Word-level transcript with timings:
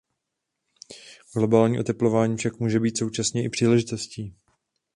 Globální 1.33 1.79
oteplování 1.79 2.37
však 2.37 2.59
může 2.59 2.79
být 2.79 2.97
současně 2.97 3.45
i 3.45 3.49
příležitostí. 3.49 4.33